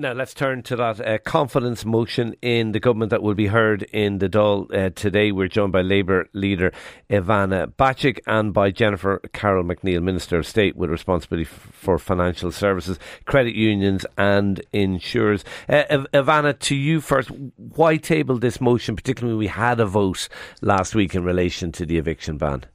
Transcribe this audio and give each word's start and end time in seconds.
Now 0.00 0.12
let's 0.12 0.32
turn 0.32 0.62
to 0.62 0.76
that 0.76 1.00
uh, 1.00 1.18
confidence 1.18 1.84
motion 1.84 2.36
in 2.40 2.70
the 2.70 2.78
government 2.78 3.10
that 3.10 3.20
will 3.20 3.34
be 3.34 3.48
heard 3.48 3.82
in 3.82 4.18
the 4.18 4.28
Dáil 4.28 4.72
uh, 4.72 4.90
today. 4.90 5.32
We're 5.32 5.48
joined 5.48 5.72
by 5.72 5.82
Labour 5.82 6.28
leader 6.32 6.72
Ivana 7.10 7.66
Bacik 7.72 8.20
and 8.24 8.54
by 8.54 8.70
Jennifer 8.70 9.18
Carroll 9.32 9.64
MacNeill, 9.64 10.00
Minister 10.00 10.38
of 10.38 10.46
State 10.46 10.76
with 10.76 10.88
responsibility 10.88 11.50
f- 11.50 11.70
for 11.72 11.98
financial 11.98 12.52
services, 12.52 13.00
credit 13.24 13.56
unions, 13.56 14.06
and 14.16 14.62
insurers. 14.72 15.44
Uh, 15.68 15.82
Ivana, 16.14 16.56
to 16.56 16.76
you 16.76 17.00
first. 17.00 17.32
Why 17.56 17.96
table 17.96 18.38
this 18.38 18.60
motion, 18.60 18.94
particularly 18.94 19.34
when 19.34 19.40
we 19.40 19.48
had 19.48 19.80
a 19.80 19.86
vote 19.86 20.28
last 20.62 20.94
week 20.94 21.16
in 21.16 21.24
relation 21.24 21.72
to 21.72 21.84
the 21.84 21.98
eviction 21.98 22.38
ban? 22.38 22.66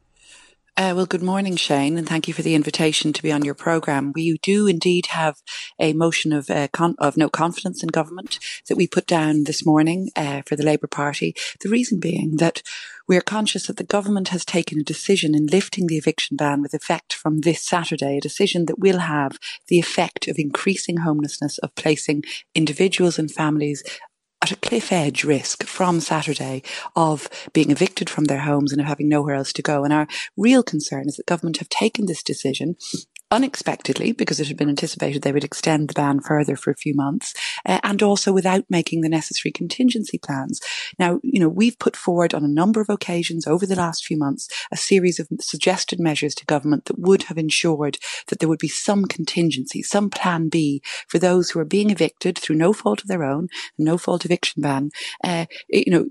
Uh, 0.76 0.92
well, 0.96 1.06
good 1.06 1.22
morning, 1.22 1.56
Shane, 1.56 2.00
and 2.00 2.10
thank 2.10 2.28
you 2.28 2.34
for 2.34 2.42
the 2.42 2.56
invitation 2.56 3.14
to 3.14 3.22
be 3.22 3.32
on 3.32 3.46
your 3.46 3.54
programme. 3.54 4.12
We 4.16 4.40
do 4.42 4.66
indeed 4.66 5.06
have 5.08 5.40
a 5.80 5.94
motion 5.94 6.34
of 6.34 6.50
uh, 6.50 6.68
con- 6.74 6.96
of 6.98 7.16
no 7.16 7.30
confidence 7.30 7.84
in 7.84 7.90
government 7.90 8.40
that 8.68 8.76
we 8.76 8.88
put 8.88 9.06
down 9.06 9.44
this 9.44 9.64
morning 9.64 10.10
uh, 10.16 10.42
for 10.48 10.56
the 10.56 10.66
Labour 10.66 10.88
Party. 10.88 11.36
The 11.62 11.70
reason 11.70 12.00
being 12.00 12.38
that 12.38 12.64
we 13.08 13.16
are 13.16 13.22
conscious 13.22 13.68
that 13.68 13.78
the 13.78 13.84
government 13.84 14.30
has 14.30 14.44
taken 14.44 14.80
a 14.80 14.84
decision 14.84 15.36
in 15.36 15.46
lifting 15.46 15.86
the 15.86 15.98
eviction 15.98 16.38
ban 16.38 16.64
with 16.64 16.74
effect 16.74 17.14
from 17.14 17.42
this 17.42 17.64
Saturday, 17.64 18.18
a 18.18 18.22
decision 18.22 18.66
that 18.66 18.80
will 18.80 19.00
have 19.00 19.38
the 19.68 19.78
effect 19.78 20.28
of 20.28 20.40
increasing 20.40 20.98
homelessness, 20.98 21.60
of 21.60 21.76
placing 21.76 22.24
individuals 22.56 23.20
and 23.20 23.32
families 23.32 23.84
at 24.44 24.52
a 24.52 24.58
cliff 24.58 24.92
edge 24.92 25.24
risk 25.24 25.64
from 25.64 26.02
Saturday 26.02 26.62
of 26.98 27.30
being 27.54 27.72
evicted 27.72 28.10
from 28.10 28.26
their 28.26 28.42
homes 28.42 28.74
and 28.74 28.82
of 28.82 28.88
having 28.88 29.08
nowhere 29.08 29.36
else 29.36 29.54
to 29.54 29.62
go. 29.62 29.86
And 29.86 29.94
our 29.94 30.06
real 30.36 30.62
concern 30.62 31.08
is 31.08 31.16
that 31.16 31.26
government 31.26 31.60
have 31.60 31.70
taken 31.70 32.08
this 32.08 32.22
decision 32.22 32.76
unexpectedly, 33.34 34.12
because 34.12 34.40
it 34.40 34.48
had 34.48 34.58
been 34.58 34.70
anticipated 34.70 35.24
they 35.24 35.32
would 35.32 35.44
extend 35.44 35.90
the 35.90 35.94
ban 35.94 36.20
further 36.20 36.56
for 36.56 36.70
a 36.70 36.76
few 36.76 36.94
months, 36.94 37.34
uh, 37.66 37.80
and 37.84 38.04
also 38.04 38.32
without 38.32 38.64
making 38.70 39.02
the 39.02 39.10
necessary 39.10 39.52
contingency 39.52 40.20
plans. 40.20 40.62
Now, 41.00 41.20
you 41.24 41.40
know, 41.40 41.50
we've 41.50 41.80
put 41.80 41.96
forward 41.96 42.36
on 42.36 42.44
a 42.44 42.48
number 42.48 42.80
of 42.80 42.90
occasions 42.90 43.48
over 43.48 43.66
the 43.66 43.76
last 43.76 44.06
few 44.06 44.18
months 44.18 44.48
a 44.72 44.78
series 44.78 45.20
of 45.20 45.28
suggested 45.42 46.00
measures 46.00 46.36
to 46.36 46.46
government 46.46 46.86
that 46.86 47.00
would 47.00 47.24
have 47.24 47.40
ensured 47.40 47.98
that 48.28 48.40
there 48.40 48.50
would 48.50 48.60
be 48.60 48.68
some 48.68 49.06
contingency, 49.06 49.82
some 49.82 50.12
plan 50.12 50.48
B 50.48 50.82
for 51.08 51.18
those 51.18 51.50
who 51.50 51.60
are 51.60 51.66
being 51.66 51.90
evicted 51.90 52.38
through 52.38 52.56
no 52.56 52.72
fault 52.72 53.02
of 53.02 53.08
their 53.08 53.24
own, 53.24 53.48
no 53.80 53.98
fault 53.98 54.26
eviction 54.26 54.62
ban, 54.62 54.92
uh, 55.24 55.46
you 55.70 55.92
know, 55.92 56.06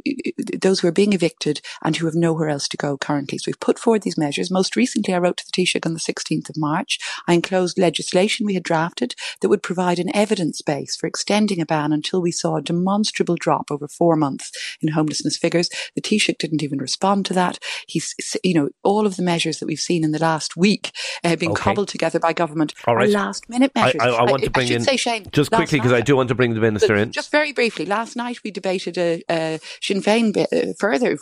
those 0.60 0.80
who 0.80 0.88
are 0.88 0.92
being 0.92 1.12
evicted 1.12 1.60
and 1.82 1.96
who 1.96 2.06
have 2.06 2.16
nowhere 2.16 2.48
else 2.48 2.66
to 2.66 2.76
go 2.76 2.98
currently. 2.98 3.38
So 3.38 3.44
we've 3.46 3.60
put 3.60 3.78
forward 3.78 4.02
these 4.02 4.18
measures. 4.18 4.50
Most 4.50 4.74
recently, 4.74 5.14
I 5.14 5.18
wrote 5.18 5.36
to 5.36 5.44
the 5.46 5.52
Taoiseach 5.52 5.86
on 5.86 5.94
the 5.94 6.00
16th 6.00 6.48
of 6.48 6.56
March 6.56 6.98
I 7.26 7.34
enclosed 7.34 7.78
legislation 7.78 8.46
we 8.46 8.54
had 8.54 8.62
drafted 8.62 9.14
that 9.40 9.48
would 9.48 9.62
provide 9.62 9.98
an 9.98 10.14
evidence 10.14 10.62
base 10.62 10.96
for 10.96 11.06
extending 11.06 11.60
a 11.60 11.66
ban 11.66 11.92
until 11.92 12.20
we 12.20 12.32
saw 12.32 12.56
a 12.56 12.62
demonstrable 12.62 13.36
drop 13.36 13.70
over 13.70 13.88
four 13.88 14.16
months 14.16 14.50
in 14.80 14.88
homelessness 14.88 15.36
figures. 15.36 15.68
The 15.94 16.00
Taoiseach 16.00 16.38
didn't 16.38 16.62
even 16.62 16.78
respond 16.78 17.26
to 17.26 17.34
that. 17.34 17.58
He's, 17.86 18.14
you 18.42 18.54
know, 18.54 18.68
all 18.82 19.06
of 19.06 19.16
the 19.16 19.22
measures 19.22 19.58
that 19.58 19.66
we've 19.66 19.78
seen 19.80 20.04
in 20.04 20.12
the 20.12 20.18
last 20.18 20.56
week 20.56 20.92
uh, 21.24 21.36
being 21.36 21.52
okay. 21.52 21.62
cobbled 21.62 21.88
together 21.88 22.18
by 22.18 22.32
government 22.32 22.74
all 22.86 22.96
right. 22.96 23.08
last 23.08 23.48
minute 23.48 23.72
measures. 23.74 24.00
I, 24.00 24.08
I, 24.08 24.24
I 24.24 24.30
want 24.30 24.42
to 24.44 24.50
bring 24.50 24.68
in, 24.68 24.82
say, 24.82 24.96
Shane, 24.96 25.26
just 25.32 25.50
quickly 25.50 25.78
because 25.78 25.92
I 25.92 26.00
do 26.00 26.16
want 26.16 26.28
to 26.28 26.34
bring 26.34 26.54
the 26.54 26.60
minister 26.60 26.94
in. 26.94 27.12
Just 27.12 27.30
very 27.30 27.52
briefly, 27.52 27.86
last 27.86 28.16
night 28.16 28.38
we 28.44 28.50
debated 28.50 28.98
a, 28.98 29.22
a 29.30 29.60
Sinn 29.80 30.02
Féin 30.02 30.32
bill, 30.32 30.46
uh, 30.52 30.72
further 30.78 31.18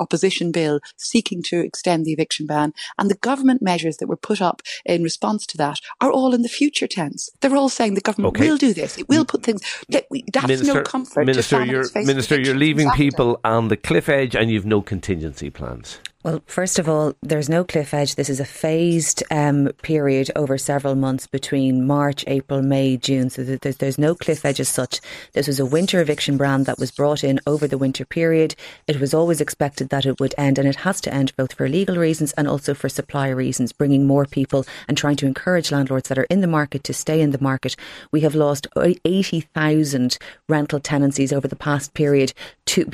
opposition 0.00 0.52
bill 0.52 0.80
seeking 0.96 1.42
to 1.44 1.60
extend 1.60 2.04
the 2.04 2.12
eviction 2.12 2.46
ban, 2.46 2.72
and 2.98 3.10
the 3.10 3.16
government 3.16 3.62
measures 3.62 3.98
that 3.98 4.08
were 4.08 4.16
put 4.16 4.40
up 4.40 4.62
in 4.84 5.02
response 5.02 5.29
to 5.38 5.56
that 5.58 5.78
are 6.00 6.10
all 6.10 6.34
in 6.34 6.42
the 6.42 6.48
future 6.48 6.86
tense. 6.86 7.30
They're 7.40 7.56
all 7.56 7.68
saying 7.68 7.94
the 7.94 8.00
government 8.00 8.36
okay. 8.36 8.48
will 8.48 8.56
do 8.56 8.72
this. 8.72 8.98
It 8.98 9.08
will 9.08 9.24
put 9.24 9.42
things. 9.42 9.62
That's 9.88 10.46
Minister, 10.46 10.74
no 10.74 10.82
comfort. 10.82 11.26
Minister, 11.26 11.64
you're, 11.64 11.86
Minister, 11.94 12.40
you're 12.40 12.56
leaving 12.56 12.90
people 12.90 13.40
on 13.44 13.68
the 13.68 13.76
cliff 13.76 14.08
edge, 14.08 14.34
and 14.34 14.50
you've 14.50 14.66
no 14.66 14.82
contingency 14.82 15.50
plans. 15.50 15.98
Well, 16.22 16.42
first 16.44 16.78
of 16.78 16.86
all, 16.86 17.14
there's 17.22 17.48
no 17.48 17.64
cliff 17.64 17.94
edge. 17.94 18.16
This 18.16 18.28
is 18.28 18.40
a 18.40 18.44
phased 18.44 19.22
um, 19.30 19.70
period 19.80 20.30
over 20.36 20.58
several 20.58 20.94
months 20.94 21.26
between 21.26 21.86
March, 21.86 22.24
April, 22.26 22.60
May, 22.60 22.98
June. 22.98 23.30
So 23.30 23.42
there's, 23.42 23.78
there's 23.78 23.96
no 23.96 24.14
cliff 24.14 24.44
edge 24.44 24.60
as 24.60 24.68
such. 24.68 25.00
This 25.32 25.46
was 25.46 25.58
a 25.58 25.64
winter 25.64 25.98
eviction 25.98 26.36
brand 26.36 26.66
that 26.66 26.78
was 26.78 26.90
brought 26.90 27.24
in 27.24 27.40
over 27.46 27.66
the 27.66 27.78
winter 27.78 28.04
period. 28.04 28.54
It 28.86 29.00
was 29.00 29.14
always 29.14 29.40
expected 29.40 29.88
that 29.88 30.04
it 30.04 30.20
would 30.20 30.34
end, 30.36 30.58
and 30.58 30.68
it 30.68 30.76
has 30.76 31.00
to 31.02 31.14
end 31.14 31.34
both 31.38 31.54
for 31.54 31.70
legal 31.70 31.96
reasons 31.96 32.32
and 32.32 32.46
also 32.46 32.74
for 32.74 32.90
supply 32.90 33.28
reasons, 33.28 33.72
bringing 33.72 34.06
more 34.06 34.26
people 34.26 34.66
and 34.88 34.98
trying 34.98 35.16
to 35.16 35.26
encourage 35.26 35.72
landlords 35.72 36.10
that 36.10 36.18
are 36.18 36.26
in 36.28 36.42
the 36.42 36.46
market 36.46 36.84
to 36.84 36.92
stay 36.92 37.22
in 37.22 37.30
the 37.30 37.40
market. 37.40 37.76
We 38.12 38.20
have 38.20 38.34
lost 38.34 38.66
80,000 38.76 40.18
rental 40.50 40.80
tenancies 40.80 41.32
over 41.32 41.48
the 41.48 41.56
past 41.56 41.94
period 41.94 42.34
to, 42.66 42.84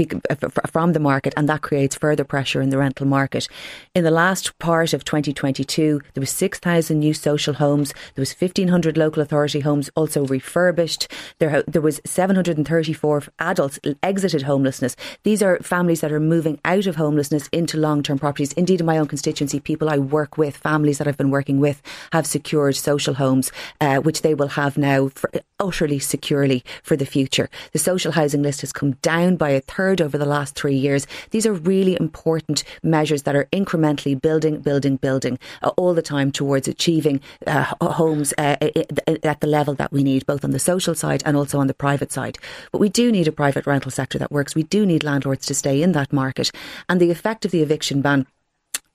from 0.71 0.93
the 0.93 1.01
market, 1.01 1.35
and 1.37 1.49
that 1.49 1.63
creates 1.63 1.97
further 1.97 2.23
pressure 2.23 2.63
in 2.63 2.71
the 2.71 2.79
rental 2.79 3.05
market 3.05 3.16
market. 3.17 3.49
In 3.95 4.05
the 4.05 4.19
last 4.25 4.59
part 4.59 4.93
of 4.93 5.05
2022, 5.05 6.03
there 6.13 6.21
was 6.21 6.31
6,000 6.31 6.99
new 6.99 7.15
social 7.15 7.55
homes. 7.55 7.95
There 8.15 8.23
was 8.23 8.35
1,500 8.35 8.99
local 8.99 9.23
authority 9.23 9.61
homes 9.61 9.89
also 9.95 10.27
refurbished. 10.27 11.09
There, 11.39 11.63
there 11.67 11.87
was 11.89 12.01
734 12.05 13.23
adults 13.39 13.79
exited 14.03 14.43
homelessness. 14.43 14.97
These 15.23 15.43
are 15.43 15.59
families 15.61 16.01
that 16.03 16.13
are 16.13 16.21
moving 16.21 16.61
out 16.65 16.87
of 16.87 16.97
homelessness 16.97 17.49
into 17.53 17.79
long-term 17.79 18.19
properties. 18.19 18.53
Indeed, 18.53 18.81
in 18.81 18.87
my 18.87 18.99
own 18.99 19.09
constituency, 19.09 19.61
people 19.61 19.89
I 19.89 19.99
work 19.99 20.37
with, 20.37 20.57
families 20.57 20.99
that 20.99 21.09
I've 21.09 21.23
been 21.23 21.31
working 21.39 21.59
with, 21.59 21.81
have 22.13 22.27
secured 22.27 22.77
social 22.77 23.15
homes, 23.15 23.51
uh, 23.81 23.99
which 23.99 24.21
they 24.23 24.35
will 24.35 24.53
have 24.61 24.77
now 24.77 25.09
for, 25.09 25.31
utterly 25.59 25.99
securely 25.99 26.63
for 26.83 26.97
the 26.97 27.07
future. 27.07 27.49
The 27.73 27.79
social 27.79 28.13
housing 28.13 28.43
list 28.43 28.61
has 28.61 28.73
come 28.73 28.93
down 29.03 29.37
by 29.37 29.51
a 29.51 29.61
third 29.61 30.01
over 30.01 30.19
the 30.19 30.33
last 30.37 30.55
three 30.55 30.77
years. 30.77 31.07
These 31.31 31.47
are 31.47 31.53
really 31.53 31.97
important 31.99 32.65
measures 32.83 33.06
measures 33.07 33.23
that 33.23 33.37
are 33.37 33.45
incrementally 33.53 34.21
building, 34.21 34.59
building, 34.59 34.97
building 34.97 35.39
uh, 35.63 35.71
all 35.77 35.95
the 35.95 36.03
time 36.03 36.33
towards 36.33 36.67
achieving 36.67 37.21
uh, 37.47 37.73
homes 37.81 38.35
uh, 38.37 38.57
at 39.23 39.41
the 39.41 39.47
level 39.47 39.75
that 39.75 39.93
we 39.93 40.03
need, 40.03 40.27
both 40.27 40.45
on 40.45 40.51
the 40.51 40.59
social 40.59 40.93
side 40.93 41.23
and 41.25 41.37
also 41.37 41.61
on 41.61 41.69
the 41.69 41.75
private 41.75 42.11
side. 42.11 42.37
But 42.73 42.81
we 42.81 42.89
do 42.89 43.13
need 43.13 43.29
a 43.29 43.33
private 43.33 43.65
rental 43.65 43.93
sector 43.93 44.19
that 44.19 44.33
works. 44.33 44.57
We 44.57 44.65
do 44.65 44.85
need 44.85 45.05
landlords 45.05 45.47
to 45.47 45.55
stay 45.55 45.83
in 45.83 45.93
that 45.93 46.13
market. 46.13 46.51
And 46.89 47.01
the 47.01 47.13
effect 47.13 47.45
of 47.45 47.53
the 47.53 47.63
eviction 47.63 48.03
ban 48.03 48.27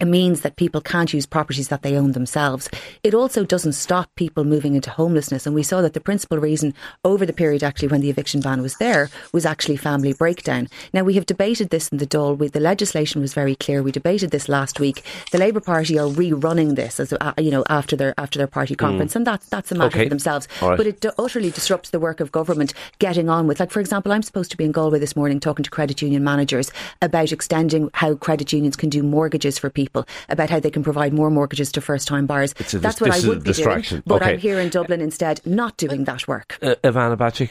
it 0.01 0.05
means 0.05 0.41
that 0.41 0.55
people 0.55 0.81
can't 0.81 1.13
use 1.13 1.27
properties 1.27 1.67
that 1.67 1.83
they 1.83 1.95
own 1.95 2.13
themselves. 2.13 2.67
It 3.03 3.13
also 3.13 3.45
doesn't 3.45 3.73
stop 3.73 4.09
people 4.15 4.43
moving 4.43 4.73
into 4.73 4.89
homelessness. 4.89 5.45
And 5.45 5.53
we 5.53 5.61
saw 5.61 5.81
that 5.81 5.93
the 5.93 5.99
principal 5.99 6.39
reason 6.39 6.73
over 7.05 7.23
the 7.23 7.33
period 7.33 7.63
actually 7.63 7.89
when 7.89 8.01
the 8.01 8.09
eviction 8.09 8.41
ban 8.41 8.63
was 8.63 8.77
there 8.77 9.11
was 9.31 9.45
actually 9.45 9.77
family 9.77 10.13
breakdown. 10.13 10.67
Now 10.91 11.03
we 11.03 11.13
have 11.13 11.27
debated 11.27 11.69
this 11.69 11.87
in 11.89 11.99
the 11.99 12.07
Dáil. 12.07 12.35
We, 12.35 12.47
the 12.47 12.59
legislation 12.59 13.21
was 13.21 13.35
very 13.35 13.55
clear. 13.55 13.83
We 13.83 13.91
debated 13.91 14.31
this 14.31 14.49
last 14.49 14.79
week. 14.79 15.03
The 15.31 15.37
Labour 15.37 15.59
Party 15.59 15.99
are 15.99 16.07
rerunning 16.07 16.75
this 16.75 16.99
as 16.99 17.13
uh, 17.13 17.33
you 17.37 17.51
know 17.51 17.63
after 17.69 17.95
their 17.95 18.15
after 18.17 18.39
their 18.39 18.47
party 18.47 18.75
conference, 18.75 19.13
mm. 19.13 19.17
and 19.17 19.27
that's 19.27 19.47
that's 19.49 19.71
a 19.71 19.75
matter 19.75 19.97
okay. 19.97 20.05
for 20.05 20.09
themselves. 20.09 20.47
Right. 20.63 20.77
But 20.77 20.87
it 20.87 21.05
utterly 21.19 21.51
disrupts 21.51 21.91
the 21.91 21.99
work 21.99 22.19
of 22.19 22.31
government 22.31 22.73
getting 22.97 23.29
on 23.29 23.45
with. 23.45 23.59
Like 23.59 23.69
for 23.69 23.79
example, 23.79 24.11
I'm 24.11 24.23
supposed 24.23 24.49
to 24.49 24.57
be 24.57 24.65
in 24.65 24.71
Galway 24.71 24.97
this 24.97 25.15
morning 25.15 25.39
talking 25.39 25.63
to 25.63 25.69
credit 25.69 26.01
union 26.01 26.23
managers 26.23 26.71
about 27.03 27.31
extending 27.31 27.91
how 27.93 28.15
credit 28.15 28.51
unions 28.51 28.75
can 28.75 28.89
do 28.89 29.03
mortgages 29.03 29.59
for 29.59 29.69
people 29.69 29.90
people 29.91 30.07
about 30.29 30.49
how 30.49 30.59
they 30.59 30.71
can 30.71 30.83
provide 30.83 31.13
more 31.13 31.29
mortgages 31.29 31.71
to 31.73 31.81
first 31.81 32.07
time 32.07 32.25
buyers. 32.25 32.53
That's 32.53 33.01
what 33.01 33.11
I 33.11 33.27
would 33.27 33.43
be 33.43 33.53
doing. 33.53 33.83
But 34.05 34.21
okay. 34.21 34.33
I'm 34.33 34.39
here 34.39 34.59
in 34.59 34.69
Dublin 34.69 35.01
instead, 35.01 35.41
not 35.45 35.77
doing 35.77 36.05
that 36.05 36.27
work. 36.27 36.57
Uh, 36.61 36.75
Ivana 36.83 37.17
Bacik. 37.17 37.49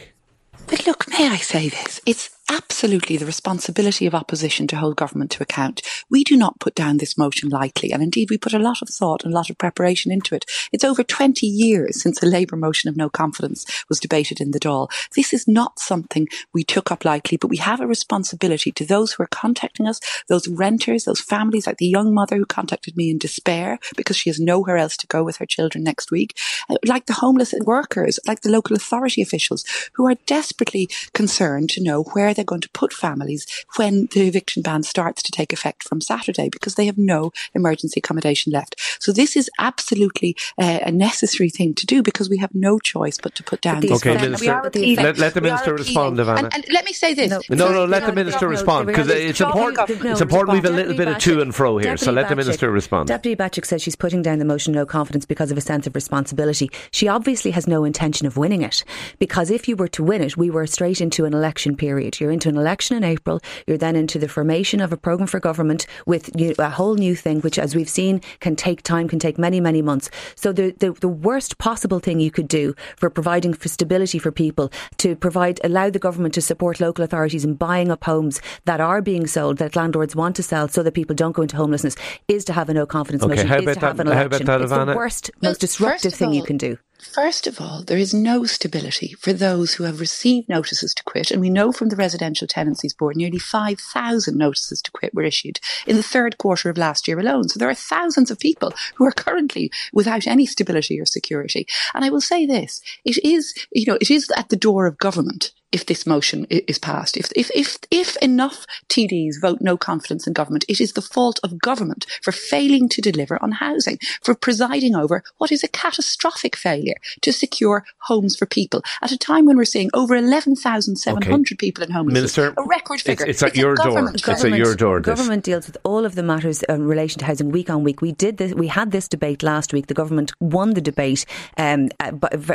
But 0.67 0.85
look, 0.85 1.07
may 1.07 1.27
I 1.27 1.37
say 1.37 1.69
this? 1.69 2.01
It's 2.05 2.29
absolutely 2.51 3.15
the 3.15 3.25
responsibility 3.25 4.05
of 4.05 4.13
opposition 4.13 4.67
to 4.67 4.75
hold 4.75 4.97
government 4.97 5.31
to 5.31 5.41
account. 5.41 5.81
We 6.09 6.25
do 6.25 6.35
not 6.35 6.59
put 6.59 6.75
down 6.75 6.97
this 6.97 7.17
motion 7.17 7.47
lightly, 7.47 7.93
and 7.93 8.03
indeed 8.03 8.29
we 8.29 8.37
put 8.37 8.53
a 8.53 8.59
lot 8.59 8.81
of 8.81 8.89
thought 8.89 9.23
and 9.23 9.33
a 9.33 9.35
lot 9.35 9.49
of 9.49 9.57
preparation 9.57 10.11
into 10.11 10.35
it. 10.35 10.43
It's 10.73 10.83
over 10.83 11.01
20 11.01 11.47
years 11.47 12.01
since 12.01 12.21
a 12.21 12.25
Labour 12.25 12.57
motion 12.57 12.89
of 12.89 12.97
no 12.97 13.09
confidence 13.09 13.65
was 13.87 14.01
debated 14.01 14.41
in 14.41 14.51
the 14.51 14.59
Dáil. 14.59 14.89
This 15.15 15.31
is 15.31 15.47
not 15.47 15.79
something 15.79 16.27
we 16.53 16.65
took 16.65 16.91
up 16.91 17.05
lightly, 17.05 17.37
but 17.37 17.47
we 17.47 17.55
have 17.57 17.79
a 17.79 17.87
responsibility 17.87 18.71
to 18.73 18.85
those 18.85 19.13
who 19.13 19.23
are 19.23 19.27
contacting 19.27 19.87
us, 19.87 20.01
those 20.27 20.49
renters, 20.49 21.05
those 21.05 21.21
families, 21.21 21.65
like 21.65 21.77
the 21.77 21.87
young 21.87 22.13
mother 22.13 22.35
who 22.35 22.45
contacted 22.45 22.97
me 22.97 23.09
in 23.09 23.17
despair 23.17 23.79
because 23.95 24.17
she 24.17 24.29
has 24.29 24.41
nowhere 24.41 24.75
else 24.75 24.97
to 24.97 25.07
go 25.07 25.23
with 25.23 25.37
her 25.37 25.45
children 25.45 25.85
next 25.85 26.11
week, 26.11 26.37
uh, 26.69 26.75
like 26.85 27.05
the 27.05 27.13
homeless 27.13 27.53
workers, 27.63 28.19
like 28.27 28.41
the 28.41 28.51
local 28.51 28.75
authority 28.75 29.21
officials 29.21 29.63
who 29.93 30.05
are 30.05 30.15
desperately 30.25 30.89
concerned 31.13 31.69
to 31.69 31.81
know 31.81 32.03
where 32.03 32.33
they're 32.41 32.45
going 32.45 32.61
to 32.61 32.69
put 32.69 32.91
families 32.91 33.45
when 33.75 34.07
the 34.13 34.27
eviction 34.27 34.63
ban 34.63 34.81
starts 34.81 35.21
to 35.21 35.31
take 35.31 35.53
effect 35.53 35.83
from 35.83 36.01
Saturday 36.01 36.49
because 36.49 36.73
they 36.73 36.87
have 36.87 36.97
no 36.97 37.31
emergency 37.53 37.99
accommodation 37.99 38.51
left. 38.51 38.75
So 38.99 39.11
this 39.11 39.35
is 39.35 39.49
absolutely 39.59 40.35
uh, 40.57 40.79
a 40.81 40.91
necessary 40.91 41.51
thing 41.51 41.75
to 41.75 41.85
do 41.85 42.01
because 42.01 42.29
we 42.29 42.37
have 42.37 42.53
no 42.55 42.79
choice 42.79 43.19
but 43.21 43.35
to 43.35 43.43
put 43.43 43.61
down. 43.61 43.77
Okay, 43.91 44.15
Minister, 44.15 44.61
let, 44.63 45.17
let, 45.19 45.33
the 45.35 45.41
Minister 45.41 45.75
respond, 45.75 46.17
Ivana. 46.17 46.45
And, 46.45 46.55
and, 46.55 46.65
let 46.71 46.83
me 46.83 46.93
say 46.93 47.13
this. 47.13 47.29
No, 47.29 47.41
no, 47.49 47.71
no 47.71 47.85
let 47.85 48.07
the 48.07 48.13
Minister 48.13 48.47
respond 48.47 48.87
because 48.87 49.07
it's 49.07 49.39
important. 49.39 49.89
It's 49.89 50.21
important 50.21 50.53
we've 50.53 50.65
a 50.65 50.69
little 50.69 50.97
bit 50.97 51.07
of 51.07 51.19
to 51.19 51.41
and 51.41 51.53
fro 51.53 51.77
here. 51.77 51.95
So 51.95 52.11
let 52.11 52.27
the 52.27 52.35
Minister 52.35 52.71
respond. 52.71 53.07
Deputy 53.07 53.35
Bacik 53.35 53.65
says 53.65 53.83
she's 53.83 53.95
putting 53.95 54.23
down 54.23 54.39
the 54.39 54.45
motion 54.45 54.73
no 54.73 54.87
confidence 54.87 55.25
because 55.25 55.51
of 55.51 55.57
a 55.59 55.61
sense 55.61 55.85
of 55.85 55.93
responsibility. 55.93 56.71
She 56.91 57.07
obviously 57.07 57.51
has 57.51 57.67
no 57.67 57.83
intention 57.83 58.25
of 58.25 58.35
winning 58.35 58.63
it 58.63 58.83
because 59.19 59.51
if 59.51 59.67
you 59.67 59.75
were 59.75 59.89
to 59.89 60.03
win 60.03 60.23
it, 60.23 60.37
we 60.37 60.49
were 60.49 60.65
straight 60.65 61.01
into 61.01 61.25
an 61.25 61.33
election 61.33 61.75
period. 61.75 62.19
You're 62.19 62.30
into 62.31 62.49
an 62.49 62.57
election 62.57 62.97
in 62.97 63.03
April. 63.03 63.39
You're 63.67 63.77
then 63.77 63.95
into 63.95 64.17
the 64.19 64.27
formation 64.27 64.81
of 64.81 64.91
a 64.91 64.97
programme 64.97 65.27
for 65.27 65.39
government 65.39 65.85
with 66.05 66.29
a 66.59 66.69
whole 66.69 66.95
new 66.95 67.15
thing, 67.15 67.41
which, 67.41 67.59
as 67.59 67.75
we've 67.75 67.89
seen, 67.89 68.21
can 68.39 68.55
take 68.55 68.81
time, 68.81 69.07
can 69.07 69.19
take 69.19 69.37
many, 69.37 69.59
many 69.59 69.81
months. 69.81 70.09
So 70.35 70.51
the, 70.51 70.71
the, 70.79 70.91
the 70.93 71.07
worst 71.07 71.57
possible 71.57 71.99
thing 71.99 72.19
you 72.19 72.31
could 72.31 72.47
do 72.47 72.75
for 72.97 73.09
providing 73.09 73.53
for 73.53 73.69
stability 73.69 74.19
for 74.19 74.31
people, 74.31 74.71
to 74.97 75.15
provide, 75.15 75.59
allow 75.63 75.89
the 75.89 75.99
government 75.99 76.33
to 76.35 76.41
support 76.41 76.79
local 76.79 77.03
authorities 77.03 77.45
in 77.45 77.55
buying 77.55 77.91
up 77.91 78.03
homes 78.03 78.41
that 78.65 78.81
are 78.81 79.01
being 79.01 79.27
sold, 79.27 79.57
that 79.57 79.75
landlords 79.75 80.15
want 80.15 80.35
to 80.35 80.43
sell 80.43 80.67
so 80.67 80.83
that 80.83 80.93
people 80.93 81.15
don't 81.15 81.33
go 81.33 81.41
into 81.41 81.57
homelessness, 81.57 81.95
is 82.27 82.45
to 82.45 82.53
have 82.53 82.69
a 82.69 82.73
no 82.73 82.85
confidence 82.85 83.23
okay, 83.23 83.35
motion, 83.35 83.47
how 83.47 83.57
is 83.57 83.63
about 83.63 83.73
to 83.73 83.79
have 83.81 83.97
that, 83.97 84.07
an 84.07 84.11
election. 84.13 84.47
How 84.47 84.55
about 84.55 84.69
that, 84.69 84.81
it's 84.81 84.91
the 84.91 84.95
worst, 84.95 85.31
most 85.41 85.61
disruptive 85.61 86.13
thing 86.13 86.29
all, 86.29 86.35
you 86.35 86.43
can 86.43 86.57
do. 86.57 86.77
First 87.01 87.47
of 87.47 87.59
all, 87.59 87.81
there 87.81 87.97
is 87.97 88.13
no 88.13 88.45
stability 88.45 89.13
for 89.19 89.33
those 89.33 89.73
who 89.73 89.83
have 89.83 89.99
received 89.99 90.47
notices 90.47 90.93
to 90.93 91.03
quit. 91.03 91.31
And 91.31 91.41
we 91.41 91.49
know 91.49 91.71
from 91.71 91.89
the 91.89 91.95
Residential 91.95 92.47
Tenancies 92.47 92.93
Board 92.93 93.17
nearly 93.17 93.39
5,000 93.39 94.37
notices 94.37 94.81
to 94.83 94.91
quit 94.91 95.13
were 95.13 95.23
issued 95.23 95.59
in 95.87 95.97
the 95.97 96.03
third 96.03 96.37
quarter 96.37 96.69
of 96.69 96.77
last 96.77 97.07
year 97.07 97.19
alone. 97.19 97.49
So 97.49 97.59
there 97.59 97.69
are 97.69 97.75
thousands 97.75 98.31
of 98.31 98.39
people 98.39 98.73
who 98.95 99.05
are 99.05 99.11
currently 99.11 99.71
without 99.91 100.27
any 100.27 100.45
stability 100.45 101.01
or 101.01 101.05
security. 101.05 101.67
And 101.93 102.05
I 102.05 102.09
will 102.09 102.21
say 102.21 102.45
this, 102.45 102.81
it 103.03 103.17
is, 103.25 103.53
you 103.71 103.85
know, 103.87 103.97
it 103.99 104.11
is 104.11 104.31
at 104.37 104.49
the 104.49 104.55
door 104.55 104.85
of 104.85 104.97
government 104.97 105.51
if 105.71 105.85
this 105.85 106.05
motion 106.05 106.45
is 106.49 106.77
passed. 106.77 107.15
If, 107.15 107.31
if, 107.35 107.49
if, 107.55 107.77
if 107.89 108.17
enough 108.17 108.65
TDs 108.89 109.39
vote 109.39 109.59
no 109.61 109.77
confidence 109.77 110.27
in 110.27 110.33
government, 110.33 110.65
it 110.67 110.81
is 110.81 110.93
the 110.93 111.01
fault 111.01 111.39
of 111.43 111.59
government 111.59 112.05
for 112.21 112.31
failing 112.31 112.89
to 112.89 113.01
deliver 113.01 113.41
on 113.41 113.53
housing, 113.53 113.97
for 114.21 114.35
presiding 114.35 114.95
over 114.95 115.23
what 115.37 115.51
is 115.51 115.63
a 115.63 115.67
catastrophic 115.67 116.55
failure 116.55 116.95
to 117.21 117.31
secure 117.31 117.85
homes 117.99 118.35
for 118.35 118.45
people 118.45 118.83
at 119.01 119.11
a 119.11 119.17
time 119.17 119.45
when 119.45 119.55
we're 119.55 119.65
seeing 119.65 119.89
over 119.93 120.15
11,700 120.15 121.33
okay. 121.33 121.55
people 121.55 121.83
in 121.83 121.91
homelessness. 121.91 122.37
Minister, 122.37 122.53
a 122.57 122.67
record 122.67 123.01
figure. 123.01 123.25
It's, 123.25 123.41
it's 123.41 123.51
at 123.51 123.55
your 123.55 123.75
door. 123.75 124.11
It's 124.13 124.27
at 124.27 124.51
your 124.51 124.75
door. 124.75 124.99
This. 124.99 125.15
Government 125.15 125.43
deals 125.43 125.67
with 125.67 125.77
all 125.83 126.05
of 126.05 126.15
the 126.15 126.23
matters 126.23 126.63
in 126.63 126.85
relation 126.85 127.19
to 127.19 127.25
housing 127.25 127.49
week 127.49 127.69
on 127.69 127.83
week. 127.83 128.01
We 128.01 128.11
did 128.11 128.37
this, 128.37 128.53
we 128.53 128.67
had 128.67 128.91
this 128.91 129.07
debate 129.07 129.41
last 129.41 129.71
week. 129.71 129.87
The 129.87 129.93
government 129.93 130.33
won 130.39 130.71
the 130.73 130.81
debate 130.81 131.25
um, 131.57 131.89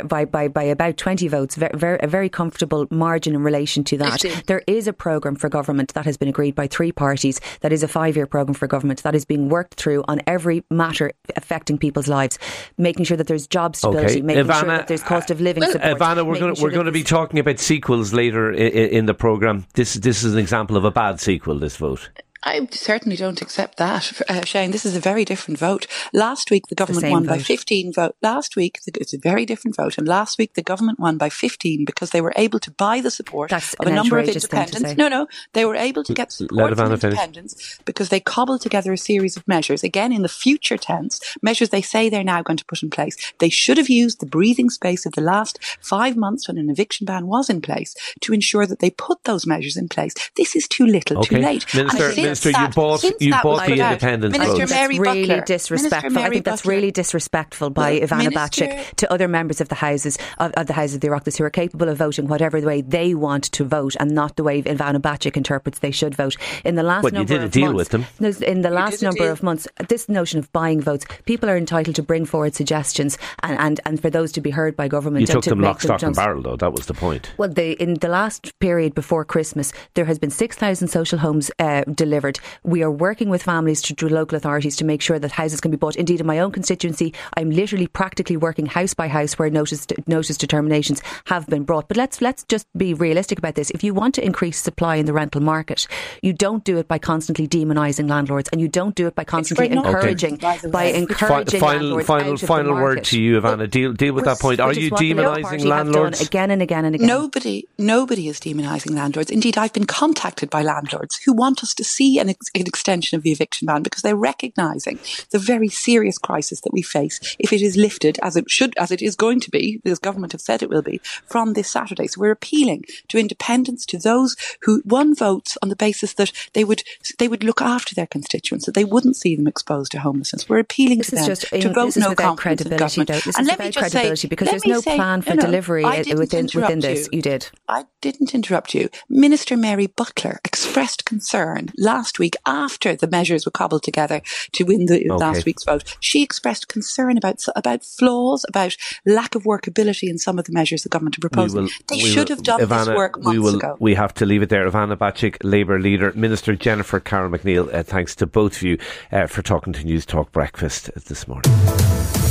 by, 0.05 0.25
by, 0.25 0.47
by, 0.47 0.63
about 0.63 0.97
20 0.97 1.27
votes, 1.27 1.55
very, 1.55 1.77
very, 1.77 1.99
a 2.01 2.07
very 2.07 2.29
comfortable 2.29 2.85
margin 2.91 3.06
margin 3.07 3.35
in 3.35 3.43
relation 3.43 3.83
to 3.85 3.97
that. 3.97 4.19
There 4.47 4.63
is 4.67 4.87
a 4.87 4.93
programme 4.93 5.35
for 5.35 5.49
government 5.49 5.93
that 5.93 6.05
has 6.05 6.17
been 6.17 6.27
agreed 6.27 6.55
by 6.55 6.67
three 6.67 6.91
parties. 6.91 7.39
That 7.61 7.71
is 7.71 7.81
a 7.83 7.87
five 7.87 8.15
year 8.17 8.27
programme 8.27 8.53
for 8.53 8.67
government 8.67 9.03
that 9.03 9.15
is 9.15 9.25
being 9.25 9.49
worked 9.49 9.75
through 9.81 10.03
on 10.07 10.21
every 10.27 10.63
matter 10.69 11.11
affecting 11.35 11.77
people's 11.77 12.07
lives, 12.07 12.37
making 12.77 13.05
sure 13.05 13.17
that 13.17 13.27
there's 13.27 13.47
job 13.47 13.75
stability, 13.75 14.19
okay. 14.19 14.21
making 14.21 14.45
Ivana, 14.45 14.59
sure 14.59 14.67
that 14.67 14.87
there's 14.87 15.03
cost 15.03 15.31
of 15.31 15.39
living 15.39 15.63
support. 15.63 15.97
Ivana, 15.97 16.25
we're 16.25 16.39
going 16.39 16.55
sure 16.55 16.83
to 16.83 16.91
be 16.91 17.03
talking 17.03 17.39
about 17.39 17.59
sequels 17.59 18.13
later 18.13 18.51
in, 18.51 18.89
in 18.97 19.05
the 19.05 19.13
programme. 19.13 19.65
This 19.73 19.93
this 19.95 20.23
is 20.23 20.33
an 20.33 20.39
example 20.39 20.75
of 20.75 20.83
a 20.83 20.91
bad 20.91 21.19
sequel. 21.19 21.57
This 21.59 21.77
vote. 21.77 22.09
I 22.47 22.65
certainly 22.71 23.17
don't 23.17 23.41
accept 23.41 23.77
that, 23.77 24.21
uh, 24.29 24.45
Shane. 24.45 24.71
This 24.71 24.85
is 24.85 24.95
a 24.95 25.01
very 25.01 25.25
different 25.25 25.59
vote. 25.59 25.85
Last 26.13 26.49
week, 26.49 26.67
the 26.67 26.75
government 26.75 27.05
the 27.05 27.11
won 27.11 27.25
vote. 27.25 27.33
by 27.33 27.39
15 27.39 27.91
vote. 27.91 28.15
Last 28.21 28.55
week, 28.55 28.79
it's 28.87 29.13
a 29.13 29.17
very 29.17 29.45
different 29.45 29.75
vote. 29.75 29.97
And 29.97 30.07
last 30.07 30.37
week, 30.37 30.53
the 30.53 30.61
government 30.61 30.97
won 30.97 31.17
by 31.17 31.27
15 31.27 31.83
because 31.83 32.11
they 32.11 32.21
were 32.21 32.31
able 32.37 32.61
to 32.61 32.71
buy 32.71 33.01
the 33.01 33.11
support 33.11 33.49
That's 33.49 33.73
of 33.73 33.87
a 33.87 33.91
number 33.91 34.17
of 34.17 34.29
independents. 34.29 34.95
No, 34.95 35.09
no, 35.09 35.27
they 35.51 35.65
were 35.65 35.75
able 35.75 36.05
to 36.05 36.13
get 36.13 36.31
support 36.31 36.77
from 36.77 36.93
independents 36.93 37.79
because 37.83 38.07
they 38.07 38.21
cobbled 38.21 38.61
together 38.61 38.93
a 38.93 38.97
series 38.97 39.35
of 39.35 39.45
measures. 39.45 39.83
Again, 39.83 40.13
in 40.13 40.21
the 40.21 40.29
future 40.29 40.77
tense, 40.77 41.19
measures 41.41 41.69
they 41.69 41.81
say 41.81 42.07
they're 42.07 42.23
now 42.23 42.41
going 42.41 42.57
to 42.57 42.65
put 42.65 42.81
in 42.81 42.89
place. 42.89 43.17
They 43.39 43.49
should 43.49 43.77
have 43.77 43.89
used 43.89 44.21
the 44.21 44.25
breathing 44.25 44.69
space 44.69 45.05
of 45.05 45.11
the 45.13 45.21
last 45.21 45.59
five 45.81 46.15
months 46.15 46.47
when 46.47 46.57
an 46.57 46.69
eviction 46.69 47.05
ban 47.05 47.27
was 47.27 47.49
in 47.49 47.61
place 47.61 47.93
to 48.21 48.33
ensure 48.33 48.65
that 48.65 48.79
they 48.79 48.89
put 48.89 49.25
those 49.25 49.45
measures 49.45 49.75
in 49.75 49.89
place. 49.89 50.13
This 50.37 50.55
is 50.55 50.65
too 50.65 50.85
little, 50.85 51.19
okay. 51.19 51.35
too 51.35 51.41
late. 51.41 51.73
Minister, 51.73 52.13
Minister, 52.45 52.61
you 52.61 52.69
bought 52.69 53.03
you 53.21 53.33
bought 53.43 53.65
the 53.65 53.73
independent 53.73 54.31
Minister 54.33 54.65
vote. 54.65 54.69
Mary 54.69 54.97
that's 54.97 54.99
really 54.99 55.27
Butler. 55.27 55.45
disrespectful. 55.45 56.17
I 56.19 56.29
think 56.29 56.45
that's 56.45 56.61
Butler. 56.61 56.73
really 56.73 56.91
disrespectful 56.91 57.69
by 57.69 57.91
well, 57.93 58.01
Ivana 58.01 58.17
Minister, 58.29 58.65
Bacik 58.65 58.95
to 58.95 59.11
other 59.11 59.27
members 59.27 59.61
of 59.61 59.69
the 59.69 59.75
houses 59.75 60.17
of, 60.37 60.51
of 60.53 60.67
the 60.67 60.73
houses 60.73 60.95
of 60.95 61.01
the 61.01 61.07
Oireachtas 61.07 61.37
who 61.37 61.43
are 61.43 61.49
capable 61.49 61.89
of 61.89 61.97
voting 61.97 62.27
whatever 62.27 62.61
the 62.61 62.67
way 62.67 62.81
they 62.81 63.13
want 63.13 63.45
to 63.45 63.63
vote 63.63 63.95
and 63.99 64.11
not 64.11 64.35
the 64.35 64.43
way 64.43 64.61
Ivana 64.61 64.99
Bacik 64.99 65.37
interprets 65.37 65.79
they 65.79 65.91
should 65.91 66.15
vote. 66.15 66.35
In 66.63 66.75
the 66.75 66.83
last 66.83 67.03
but 67.03 67.13
number 67.13 67.33
you 67.33 67.39
did 67.39 67.43
a 67.43 67.45
of 67.45 67.51
deal 67.51 67.73
months, 67.73 67.77
with 67.77 67.89
them. 67.89 68.43
In 68.43 68.61
the 68.61 68.69
last 68.69 69.01
number 69.01 69.29
of 69.29 69.43
months, 69.43 69.67
this 69.87 70.09
notion 70.09 70.39
of 70.39 70.51
buying 70.51 70.81
votes, 70.81 71.05
people 71.25 71.49
are 71.49 71.57
entitled 71.57 71.95
to 71.95 72.03
bring 72.03 72.25
forward 72.25 72.55
suggestions 72.55 73.17
and, 73.43 73.57
and, 73.59 73.79
and 73.85 74.01
for 74.01 74.09
those 74.09 74.31
to 74.33 74.41
be 74.41 74.49
heard 74.49 74.75
by 74.75 74.87
government. 74.87 75.21
You 75.21 75.27
took 75.27 75.43
to 75.43 75.49
them 75.51 75.59
make 75.59 75.67
lock, 75.67 75.81
stock, 75.81 76.03
and 76.03 76.15
barrel, 76.15 76.41
though. 76.41 76.55
That 76.55 76.73
was 76.73 76.85
the 76.85 76.93
point. 76.93 77.31
Well, 77.37 77.49
the, 77.49 77.71
in 77.81 77.95
the 77.95 78.07
last 78.07 78.57
period 78.59 78.93
before 78.95 79.25
Christmas, 79.25 79.73
there 79.93 80.05
has 80.05 80.19
been 80.19 80.29
6,000 80.29 80.87
social 80.87 81.19
homes 81.19 81.51
uh, 81.59 81.83
delivered. 81.83 82.16
We 82.63 82.83
are 82.83 82.91
working 82.91 83.29
with 83.29 83.43
families 83.43 83.81
to, 83.83 83.95
to 83.95 84.09
local 84.09 84.35
authorities 84.35 84.75
to 84.77 84.85
make 84.85 85.01
sure 85.01 85.19
that 85.19 85.31
houses 85.31 85.61
can 85.61 85.71
be 85.71 85.77
bought. 85.77 85.95
Indeed, 85.95 86.19
in 86.21 86.27
my 86.27 86.39
own 86.39 86.51
constituency, 86.51 87.13
I'm 87.35 87.49
literally 87.49 87.87
practically 87.87 88.37
working 88.37 88.65
house 88.65 88.93
by 88.93 89.07
house 89.07 89.37
where 89.39 89.49
notice 89.49 89.85
notice 90.07 90.37
determinations 90.37 91.01
have 91.25 91.47
been 91.47 91.63
brought. 91.63 91.87
But 91.87 91.97
let's 91.97 92.21
let's 92.21 92.43
just 92.43 92.67
be 92.77 92.93
realistic 92.93 93.37
about 93.39 93.55
this. 93.55 93.69
If 93.71 93.83
you 93.83 93.93
want 93.93 94.15
to 94.15 94.25
increase 94.25 94.57
supply 94.57 94.95
in 94.95 95.05
the 95.05 95.13
rental 95.13 95.41
market, 95.41 95.87
you 96.21 96.33
don't 96.33 96.63
do 96.63 96.77
it 96.77 96.87
by 96.87 96.97
constantly 96.97 97.47
demonising 97.47 98.09
landlords, 98.09 98.49
and 98.49 98.61
you 98.61 98.67
don't 98.67 98.95
do 98.95 99.07
it 99.07 99.15
by 99.15 99.23
constantly 99.23 99.69
encouraging 99.69 100.35
okay. 100.35 100.69
by 100.69 100.85
encouraging 100.85 101.59
final, 101.59 101.97
landlords 101.97 102.07
final, 102.07 102.33
out 102.33 102.39
final 102.39 102.71
of 102.71 102.77
the 102.77 102.83
word 102.83 103.03
to 103.05 103.21
you, 103.21 103.39
Ivana. 103.39 103.69
Deal 103.69 103.93
deal 103.93 104.13
with 104.13 104.25
that 104.25 104.39
point. 104.39 104.59
Are 104.59 104.73
you 104.73 104.91
demonising 104.91 105.65
landlords 105.65 106.21
again 106.21 106.51
and 106.51 106.61
again 106.61 106.85
and 106.85 106.95
again? 106.95 107.07
Nobody, 107.07 107.67
nobody 107.77 108.27
is 108.27 108.39
demonising 108.39 108.95
landlords. 108.95 109.31
Indeed, 109.31 109.57
I've 109.57 109.73
been 109.73 109.85
contacted 109.85 110.49
by 110.49 110.61
landlords 110.61 111.19
who 111.25 111.33
want 111.33 111.63
us 111.63 111.73
to 111.75 111.83
see 111.83 112.06
an, 112.17 112.29
ex- 112.29 112.49
an 112.55 112.61
extension 112.61 113.15
of 113.17 113.23
the 113.23 113.31
eviction 113.31 113.65
ban 113.65 113.83
because 113.83 114.01
they're 114.01 114.15
recognising 114.15 114.99
the 115.31 115.39
very 115.39 115.67
serious 115.67 116.17
crisis 116.17 116.61
that 116.61 116.73
we 116.73 116.81
face 116.81 117.35
if 117.39 117.51
it 117.51 117.61
is 117.61 117.75
lifted, 117.75 118.17
as 118.21 118.35
it 118.35 118.49
should, 118.49 118.77
as 118.77 118.91
it 118.91 119.01
is 119.01 119.15
going 119.15 119.39
to 119.41 119.49
be, 119.49 119.81
as 119.85 119.99
government 119.99 120.31
have 120.31 120.41
said 120.41 120.63
it 120.63 120.69
will 120.69 120.81
be, 120.81 120.99
from 121.25 121.53
this 121.53 121.69
Saturday. 121.69 122.07
So 122.07 122.21
we're 122.21 122.31
appealing 122.31 122.85
to 123.09 123.17
independents, 123.17 123.85
to 123.87 123.97
those 123.97 124.35
who 124.61 124.81
one 124.85 125.15
votes 125.15 125.57
on 125.61 125.69
the 125.69 125.75
basis 125.75 126.13
that 126.13 126.31
they 126.53 126.63
would 126.63 126.83
they 127.19 127.27
would 127.27 127.43
look 127.43 127.61
after 127.61 127.93
their 127.95 128.07
constituents, 128.07 128.65
that 128.65 128.75
they 128.75 128.85
wouldn't 128.85 129.15
see 129.15 129.35
them 129.35 129.47
exposed 129.47 129.91
to 129.91 129.99
homelessness. 129.99 130.47
We're 130.47 130.59
appealing 130.59 130.99
this 130.99 131.09
to 131.09 131.15
them 131.15 131.25
just, 131.25 131.49
to 131.49 131.73
vote 131.73 131.97
no 131.97 132.15
confidence 132.15 132.61
in 132.61 132.77
government. 132.77 133.07
Though. 133.09 133.19
This 133.19 133.37
and 133.37 133.43
is 133.43 133.47
let 133.47 133.59
me 133.59 133.71
just 133.71 133.77
credibility 133.77 134.15
say, 134.15 134.27
because 134.27 134.49
there's 134.49 134.65
no 134.65 134.81
say, 134.81 134.95
plan 134.95 135.21
for 135.21 135.35
no, 135.35 135.41
delivery 135.41 135.83
within 135.83 136.49
within 136.53 136.79
this. 136.79 137.09
You. 137.11 137.17
you 137.17 137.21
did. 137.21 137.49
I 137.67 137.85
didn't 138.01 138.33
interrupt 138.33 138.73
you. 138.73 138.89
Minister 139.09 139.57
Mary 139.57 139.87
Butler 139.87 140.39
expressed 140.45 141.05
concern 141.05 141.69
last 141.77 141.96
week 142.19 142.35
after 142.45 142.95
the 142.95 143.07
measures 143.07 143.45
were 143.45 143.51
cobbled 143.51 143.83
together 143.83 144.21
to 144.53 144.63
win 144.63 144.85
the 144.85 144.99
okay. 144.99 145.09
last 145.09 145.45
week's 145.45 145.63
vote. 145.63 145.95
She 145.99 146.23
expressed 146.23 146.67
concern 146.67 147.17
about 147.17 147.43
about 147.55 147.83
flaws, 147.83 148.45
about 148.47 148.75
lack 149.05 149.35
of 149.35 149.43
workability 149.43 150.09
in 150.09 150.17
some 150.17 150.37
of 150.37 150.45
the 150.45 150.53
measures 150.53 150.83
the 150.83 150.89
government 150.89 151.17
are 151.17 151.21
proposing. 151.21 151.63
Will, 151.63 151.69
they 151.87 151.99
should 151.99 152.29
will, 152.29 152.35
have 152.35 152.43
done 152.43 152.59
Ivana, 152.59 152.85
this 152.85 152.95
work 152.95 153.17
months 153.21 153.29
we 153.29 153.39
will, 153.39 153.55
ago. 153.55 153.75
We 153.79 153.95
have 153.95 154.13
to 154.15 154.25
leave 154.25 154.41
it 154.41 154.49
there. 154.49 154.69
Ivana 154.69 154.95
Bacik, 154.95 155.37
Labour 155.43 155.79
leader, 155.79 156.11
Minister 156.13 156.55
Jennifer 156.55 156.99
Carroll 156.99 157.31
MacNeill. 157.31 157.73
Uh, 157.73 157.83
thanks 157.83 158.15
to 158.17 158.27
both 158.27 158.57
of 158.57 158.63
you 158.63 158.77
uh, 159.11 159.27
for 159.27 159.41
talking 159.41 159.73
to 159.73 159.83
Newstalk 159.83 160.31
Breakfast 160.31 160.91
this 161.07 161.27
morning. 161.27 161.51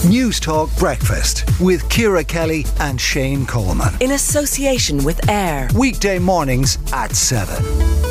Newstalk 0.07 0.77
Breakfast 0.79 1.45
with 1.61 1.89
Ciara 1.89 2.25
Kelly 2.25 2.65
and 2.81 3.01
Shane 3.01 3.47
Coleman. 3.47 3.95
In 4.01 4.13
association 4.13 5.03
with 5.05 5.29
AIR. 5.29 5.69
Weekday 5.75 6.19
mornings 6.19 6.79
at 6.93 7.15
7 7.15 8.06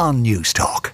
on 0.00 0.24
Newstalk. 0.24 0.92